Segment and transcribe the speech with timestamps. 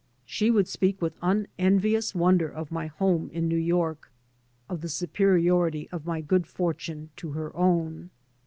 [0.25, 4.09] She would speak with unenvious won der of my home in New York,
[4.67, 8.09] of the supe riority of my good fortune to her own.